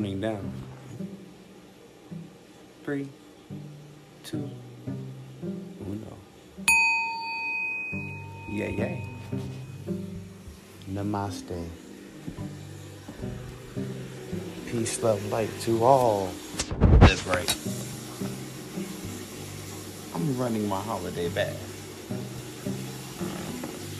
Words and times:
counting 0.00 0.20
down. 0.20 0.52
Three, 2.84 3.06
two, 4.24 4.48
uno. 5.86 6.16
Yay, 8.48 8.72
yay. 8.72 9.04
Namaste. 10.90 11.66
Peace, 14.68 15.02
love, 15.02 15.22
light 15.30 15.50
to 15.60 15.84
all. 15.84 16.32
Live 16.80 17.26
right. 17.26 17.56
I'm 20.14 20.38
running 20.38 20.66
my 20.66 20.80
holiday 20.80 21.28
bath. 21.28 21.58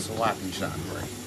So 0.00 0.22
I 0.22 0.32
can 0.32 0.52
shine 0.52 0.78
bright. 0.92 1.25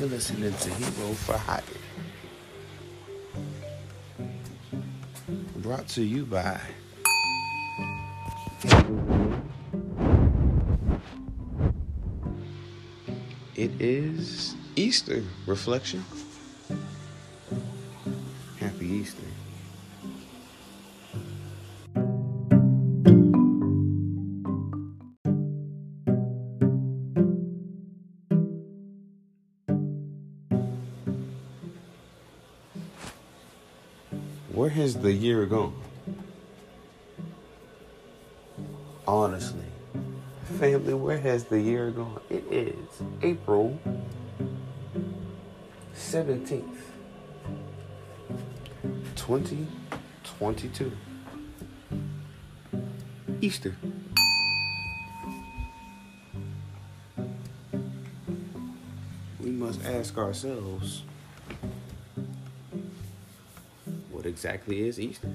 You're 0.00 0.08
listening 0.08 0.54
to 0.54 0.70
Hero 0.70 1.12
for 1.12 1.36
Hire. 1.36 1.62
Brought 5.56 5.88
to 5.88 6.02
you 6.02 6.24
by. 6.24 6.58
It 13.54 13.72
is 13.78 14.54
Easter 14.74 15.22
reflection. 15.44 16.02
Happy 18.58 18.86
Easter. 18.86 19.29
Where 34.52 34.70
has 34.70 34.96
the 34.96 35.12
year 35.12 35.46
gone? 35.46 35.80
Honestly. 39.06 39.62
Family, 40.58 40.92
where 40.92 41.18
has 41.18 41.44
the 41.44 41.60
year 41.60 41.92
gone? 41.92 42.20
It 42.28 42.42
is 42.50 42.74
April 43.22 43.78
17th, 45.94 46.64
2022. 49.14 50.92
Easter. 53.40 53.76
We 59.38 59.50
must 59.50 59.84
ask 59.84 60.18
ourselves 60.18 61.04
exactly 64.30 64.86
is 64.86 64.98
Easter? 64.98 65.28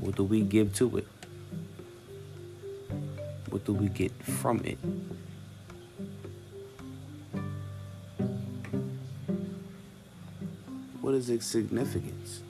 What 0.00 0.14
do 0.14 0.24
we 0.24 0.42
give 0.42 0.74
to 0.74 0.98
it? 0.98 1.06
What 3.48 3.64
do 3.64 3.72
we 3.72 3.88
get 3.88 4.12
from 4.22 4.60
it? 4.64 4.78
What 11.00 11.14
is 11.14 11.30
its 11.30 11.46
significance? 11.46 12.42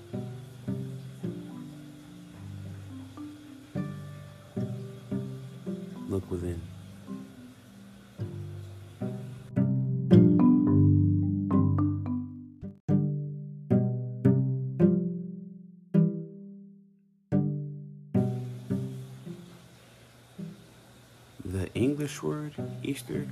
The 21.48 21.72
English 21.72 22.22
word 22.22 22.52
Easter 22.82 23.26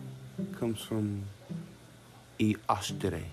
comes 0.59 0.81
from 0.81 1.25
Eostre, 2.39 3.25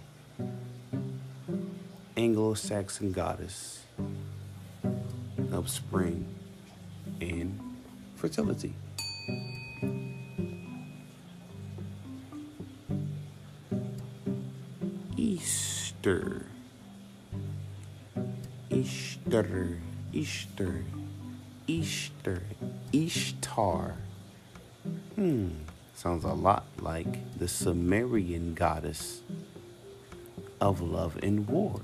Anglo-Saxon 2.18 3.14
goddess 3.14 3.86
of 5.54 5.70
spring 5.70 6.28
and 7.22 7.58
fertility. 8.18 8.74
Easter. 15.16 16.46
Easter. 18.70 19.80
Easter. 20.12 20.84
Easter. 21.68 22.44
Ishtar. 22.92 23.96
Hmm, 25.16 25.50
sounds 25.96 26.24
a 26.24 26.34
lot 26.34 26.66
like 26.80 27.38
the 27.38 27.48
Sumerian 27.48 28.54
goddess 28.54 29.22
of 30.60 30.82
love 30.82 31.18
and 31.24 31.48
war. 31.48 31.80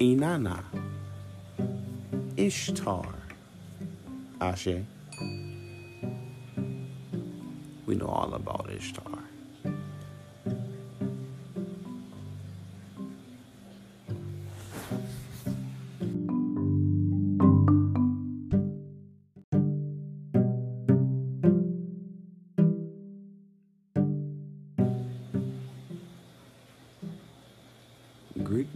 Inanna, 0.00 0.64
Ishtar, 2.36 3.14
Ashe. 4.40 4.84
We 7.86 7.94
know 7.94 8.06
all 8.06 8.34
about 8.34 8.68
Ishtar. 8.70 9.21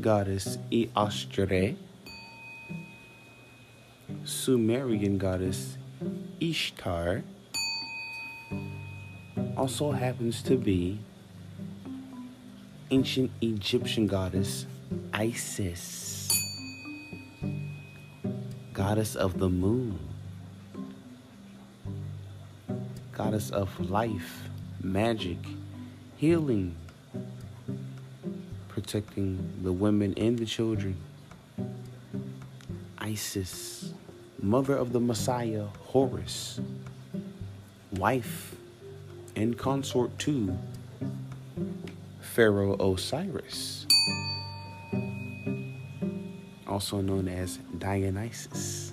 Goddess 0.00 0.58
Eostre, 0.70 1.76
Sumerian 4.24 5.18
goddess 5.18 5.78
Ishtar, 6.40 7.22
also 9.56 9.92
happens 9.92 10.42
to 10.42 10.56
be 10.56 10.98
ancient 12.90 13.30
Egyptian 13.40 14.06
goddess 14.06 14.66
Isis, 15.12 16.28
goddess 18.72 19.16
of 19.16 19.38
the 19.38 19.48
moon, 19.48 19.98
goddess 23.12 23.50
of 23.50 23.68
life, 23.90 24.48
magic, 24.82 25.38
healing, 26.16 26.76
protecting 28.76 29.38
the 29.62 29.72
women 29.72 30.12
and 30.18 30.38
the 30.38 30.44
children. 30.44 30.94
Isis, 32.98 33.94
mother 34.42 34.76
of 34.76 34.92
the 34.92 35.00
Messiah, 35.00 35.64
Horus, 35.86 36.60
wife 37.92 38.54
and 39.34 39.56
consort 39.56 40.18
to 40.18 40.58
Pharaoh 42.20 42.74
Osiris, 42.74 43.86
also 46.66 47.00
known 47.00 47.28
as 47.28 47.56
Dionysus, 47.78 48.92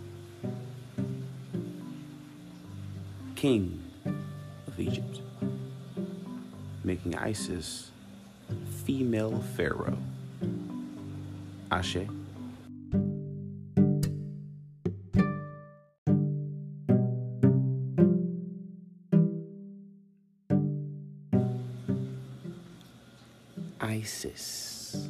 king 3.36 3.84
of 4.06 4.80
Egypt, 4.80 5.20
making 6.86 7.16
Isis 7.18 7.92
female 8.86 9.44
pharaoh. 9.56 9.98
Ashe. 11.72 12.08
Isis, 23.80 25.10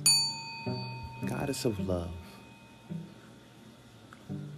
goddess 1.28 1.66
of 1.66 1.80
love. 1.88 2.10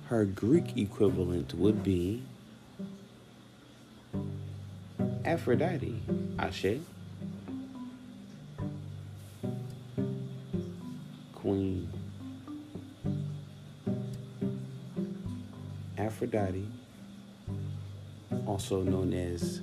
Her 0.07 0.25
Greek 0.25 0.77
equivalent 0.77 1.53
would 1.53 1.83
be 1.83 2.23
Aphrodite, 5.25 6.01
Ashe. 6.37 6.79
Queen. 11.45 11.87
Aphrodite, 15.95 16.65
also 18.47 18.81
known 18.81 19.13
as 19.13 19.61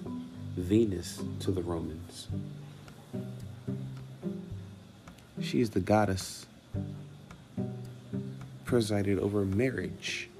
Venus 0.57 1.21
to 1.41 1.51
the 1.51 1.61
Romans. 1.61 2.29
She 5.41 5.61
is 5.61 5.71
the 5.71 5.81
goddess 5.81 6.47
presided 8.65 9.19
over 9.19 9.45
marriage, 9.45 10.31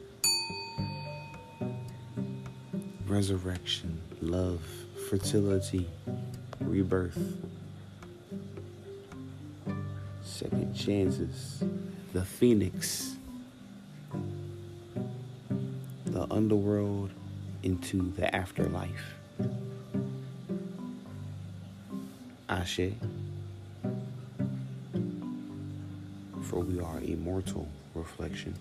resurrection, 3.09 4.01
love, 4.21 4.63
fertility, 5.09 5.91
rebirth, 6.61 7.19
second 10.43 10.75
chances, 10.75 11.63
the 12.13 12.25
phoenix, 12.25 13.17
the 16.07 16.27
underworld 16.33 17.11
into 17.63 18.11
the 18.17 18.35
afterlife. 18.35 19.15
Ashe. 22.49 22.93
For 26.43 26.59
we 26.59 26.81
are 26.81 26.99
immortal 27.01 27.69
reflection. 27.95 28.55